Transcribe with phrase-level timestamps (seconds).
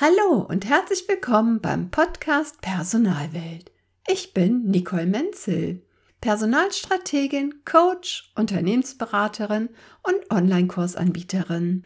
[0.00, 3.72] Hallo und herzlich willkommen beim Podcast Personalwelt.
[4.06, 5.82] Ich bin Nicole Menzel,
[6.20, 9.70] Personalstrategin, Coach, Unternehmensberaterin
[10.04, 11.84] und Online-Kursanbieterin.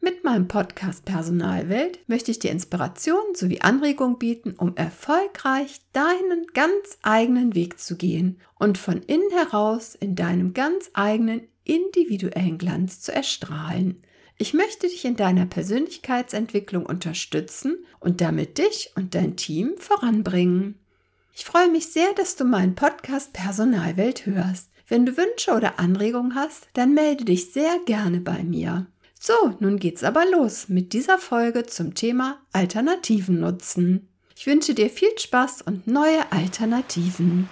[0.00, 6.98] Mit meinem Podcast Personalwelt möchte ich dir Inspiration sowie Anregung bieten, um erfolgreich deinen ganz
[7.02, 13.14] eigenen Weg zu gehen und von innen heraus in deinem ganz eigenen individuellen Glanz zu
[13.14, 14.02] erstrahlen.
[14.38, 20.78] Ich möchte dich in deiner Persönlichkeitsentwicklung unterstützen und damit dich und dein Team voranbringen.
[21.34, 24.68] Ich freue mich sehr, dass du meinen Podcast Personalwelt hörst.
[24.88, 28.86] Wenn du Wünsche oder Anregungen hast, dann melde dich sehr gerne bei mir.
[29.18, 34.08] So, nun geht's aber los mit dieser Folge zum Thema Alternativen nutzen.
[34.36, 37.48] Ich wünsche dir viel Spaß und neue Alternativen.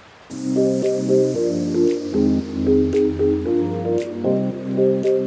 [4.81, 5.20] bereits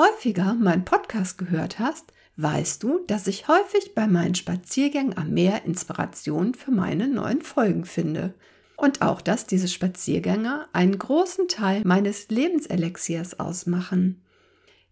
[0.00, 5.66] häufiger meinen Podcast gehört hast, weißt du, dass ich häufig bei meinen Spaziergängen am Meer
[5.66, 8.32] Inspiration für meine neuen Folgen finde.
[8.76, 14.22] Und auch, dass diese Spaziergänge einen großen Teil meines Lebenselixiers ausmachen.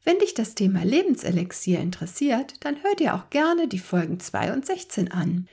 [0.05, 4.67] Wenn dich das Thema Lebenselixier interessiert, dann hör dir auch gerne die Folgen 2 und
[4.67, 5.49] 16 an.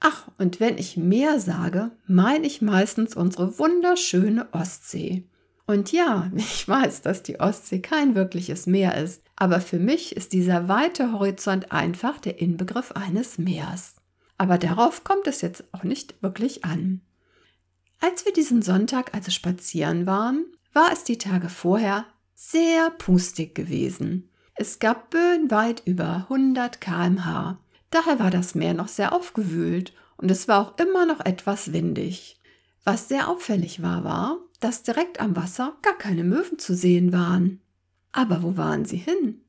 [0.00, 5.24] Ach, und wenn ich Meer sage, meine ich meistens unsere wunderschöne Ostsee.
[5.70, 10.32] Und ja, ich weiß, dass die Ostsee kein wirkliches Meer ist, aber für mich ist
[10.32, 13.94] dieser weite Horizont einfach der Inbegriff eines Meers.
[14.36, 17.02] Aber darauf kommt es jetzt auch nicht wirklich an.
[18.00, 22.04] Als wir diesen Sonntag also spazieren waren, war es die Tage vorher
[22.34, 24.28] sehr pustig gewesen.
[24.56, 27.60] Es gab Böen weit über 100 kmh.
[27.90, 32.39] Daher war das Meer noch sehr aufgewühlt und es war auch immer noch etwas windig.
[32.84, 37.60] Was sehr auffällig war, war, dass direkt am Wasser gar keine Möwen zu sehen waren.
[38.12, 39.42] Aber wo waren sie hin?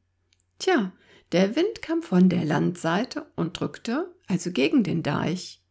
[0.60, 0.92] Tja,
[1.32, 5.62] der Wind kam von der Landseite und drückte also gegen den Deich.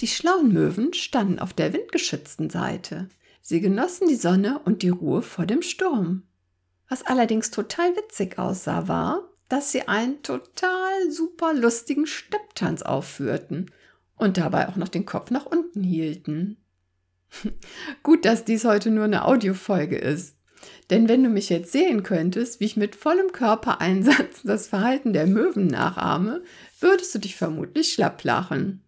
[0.00, 3.08] Die schlauen Möwen standen auf der windgeschützten Seite.
[3.40, 6.24] Sie genossen die Sonne und die Ruhe vor dem Sturm.
[6.88, 13.70] Was allerdings total witzig aussah, war, dass sie einen total super lustigen Stepptanz aufführten
[14.16, 16.56] und dabei auch noch den Kopf nach unten hielten.
[18.02, 20.36] Gut, dass dies heute nur eine Audiofolge ist.
[20.90, 25.26] Denn wenn du mich jetzt sehen könntest, wie ich mit vollem Körpereinsatz das Verhalten der
[25.26, 26.42] Möwen nachahme,
[26.80, 28.82] würdest du dich vermutlich schlapp lachen.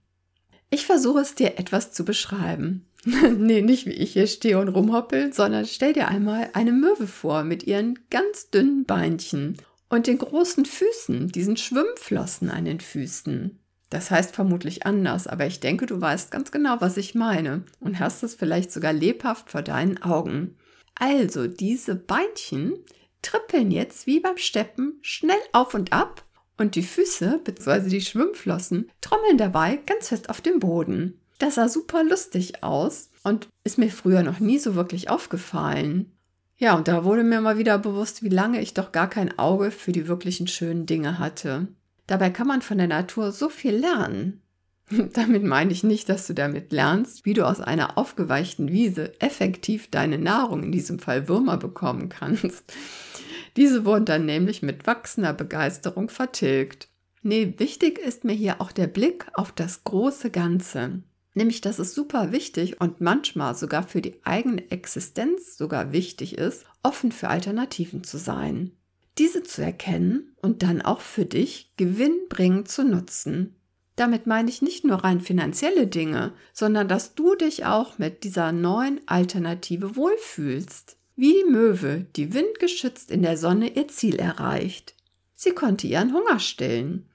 [0.70, 2.86] Ich versuche es dir etwas zu beschreiben.
[3.04, 7.44] nee, nicht wie ich hier stehe und rumhoppel, sondern stell dir einmal eine Möwe vor
[7.44, 9.56] mit ihren ganz dünnen Beinchen
[9.88, 13.59] und den großen Füßen, diesen Schwimmflossen an den Füßen.
[13.90, 17.98] Das heißt vermutlich anders, aber ich denke, du weißt ganz genau, was ich meine und
[17.98, 20.56] hast es vielleicht sogar lebhaft vor deinen Augen.
[20.94, 22.74] Also, diese Beinchen
[23.22, 26.24] trippeln jetzt wie beim Steppen schnell auf und ab
[26.56, 27.88] und die Füße bzw.
[27.88, 31.20] die Schwimmflossen trommeln dabei ganz fest auf dem Boden.
[31.38, 36.12] Das sah super lustig aus und ist mir früher noch nie so wirklich aufgefallen.
[36.58, 39.70] Ja, und da wurde mir mal wieder bewusst, wie lange ich doch gar kein Auge
[39.70, 41.68] für die wirklichen schönen Dinge hatte.
[42.10, 44.43] Dabei kann man von der Natur so viel lernen.
[45.12, 49.93] Damit meine ich nicht, dass du damit lernst, wie du aus einer aufgeweichten Wiese effektiv
[49.93, 52.65] deine Nahrung, in diesem Fall Würmer, bekommen kannst.
[53.56, 56.88] Diese wurden dann nämlich mit wachsender Begeisterung vertilgt.
[57.22, 61.04] Nee, wichtig ist mir hier auch der Blick auf das große Ganze.
[61.34, 66.65] Nämlich, dass es super wichtig und manchmal sogar für die eigene Existenz sogar wichtig ist,
[66.83, 68.72] offen für Alternativen zu sein
[69.18, 73.57] diese zu erkennen und dann auch für dich gewinnbringend zu nutzen.
[73.97, 78.51] Damit meine ich nicht nur rein finanzielle Dinge, sondern dass du dich auch mit dieser
[78.51, 80.97] neuen Alternative wohlfühlst.
[81.16, 84.95] Wie die Möwe, die windgeschützt in der Sonne ihr Ziel erreicht.
[85.34, 87.09] Sie konnte ihren Hunger stillen.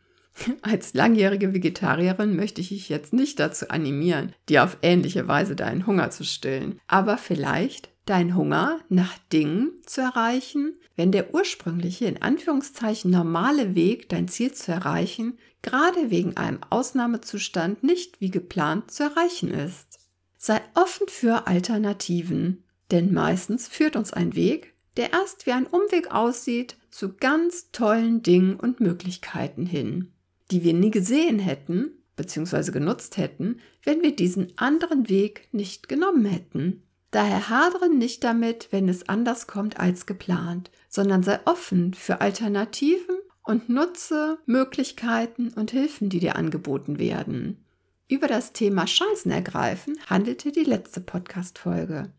[0.61, 5.87] Als langjährige Vegetarierin möchte ich dich jetzt nicht dazu animieren, dir auf ähnliche Weise deinen
[5.87, 6.79] Hunger zu stillen.
[6.87, 14.09] Aber vielleicht deinen Hunger nach Dingen zu erreichen, wenn der ursprüngliche, in Anführungszeichen normale Weg,
[14.09, 19.99] dein Ziel zu erreichen, gerade wegen einem Ausnahmezustand nicht wie geplant zu erreichen ist.
[20.37, 26.11] Sei offen für Alternativen Denn meistens führt uns ein Weg, der erst wie ein Umweg
[26.11, 30.13] aussieht, zu ganz tollen Dingen und Möglichkeiten hin,
[30.51, 32.71] die wir nie gesehen hätten bzw.
[32.71, 36.83] genutzt hätten, wenn wir diesen anderen Weg nicht genommen hätten.
[37.11, 43.15] Daher hadere nicht damit, wenn es anders kommt als geplant, sondern sei offen für Alternativen
[43.43, 47.63] und nutze Möglichkeiten und Hilfen, die dir angeboten werden.
[48.07, 52.11] Über das Thema Chancen ergreifen handelte die letzte Podcast-Folge.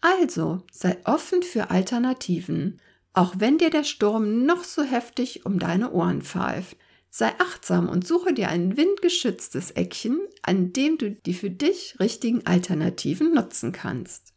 [0.00, 2.80] Also sei offen für Alternativen,
[3.12, 6.76] auch wenn dir der Sturm noch so heftig um deine Ohren pfeift.
[7.14, 12.46] Sei achtsam und suche dir ein windgeschütztes Eckchen, an dem du die für dich richtigen
[12.46, 14.32] Alternativen nutzen kannst.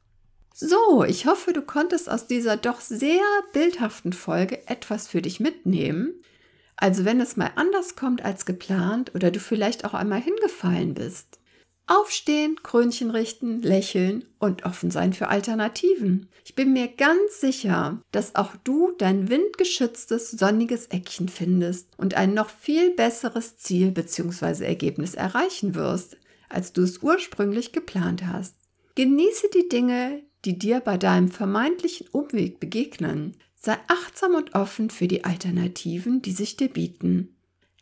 [0.53, 3.23] So, ich hoffe, du konntest aus dieser doch sehr
[3.53, 6.21] bildhaften Folge etwas für dich mitnehmen.
[6.75, 11.39] Also wenn es mal anders kommt als geplant oder du vielleicht auch einmal hingefallen bist.
[11.87, 16.29] Aufstehen, Krönchen richten, lächeln und offen sein für Alternativen.
[16.43, 22.33] Ich bin mir ganz sicher, dass auch du dein windgeschütztes, sonniges Eckchen findest und ein
[22.33, 24.65] noch viel besseres Ziel bzw.
[24.65, 26.17] Ergebnis erreichen wirst,
[26.49, 28.55] als du es ursprünglich geplant hast.
[28.95, 33.35] Genieße die Dinge, die dir bei deinem vermeintlichen Umweg begegnen.
[33.55, 37.34] Sei achtsam und offen für die Alternativen, die sich dir bieten.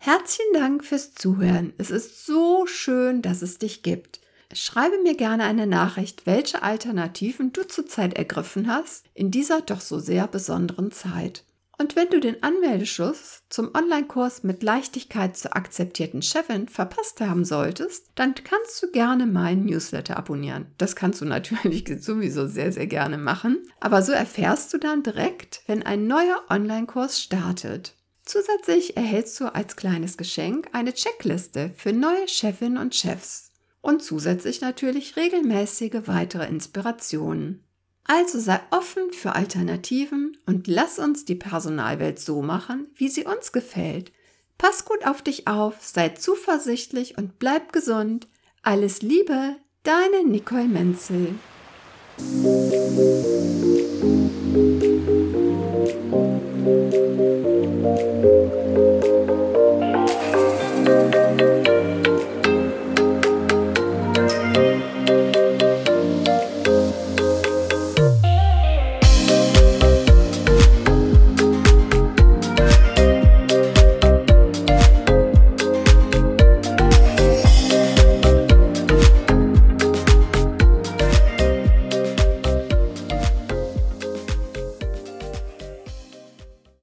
[0.06, 1.72] Herzlichen Dank fürs Zuhören.
[1.78, 4.20] Es ist so schön, dass es dich gibt.
[4.54, 10.00] Schreibe mir gerne eine Nachricht, welche Alternativen du zurzeit ergriffen hast in dieser doch so
[10.00, 11.46] sehr besonderen Zeit.
[11.78, 18.08] Und wenn du den Anmeldeschuss zum Online-Kurs mit Leichtigkeit zur akzeptierten Chefin verpasst haben solltest,
[18.16, 20.66] dann kannst du gerne meinen Newsletter abonnieren.
[20.78, 23.66] Das kannst du natürlich sowieso sehr, sehr gerne machen.
[23.80, 27.96] Aber so erfährst du dann direkt, wenn ein neuer Online-Kurs startet.
[28.26, 34.62] Zusätzlich erhältst du als kleines Geschenk eine Checkliste für neue Chefinnen und Chefs und zusätzlich
[34.62, 37.64] natürlich regelmäßige weitere Inspirationen.
[38.06, 43.52] Also sei offen für Alternativen und lass uns die Personalwelt so machen, wie sie uns
[43.52, 44.12] gefällt.
[44.58, 48.28] Pass gut auf dich auf, sei zuversichtlich und bleib gesund.
[48.62, 51.36] Alles Liebe, deine Nicole Menzel.